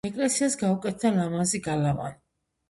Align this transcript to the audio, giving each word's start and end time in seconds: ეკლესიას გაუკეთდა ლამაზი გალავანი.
ეკლესიას 0.09 0.55
გაუკეთდა 0.61 1.11
ლამაზი 1.19 1.63
გალავანი. 1.69 2.19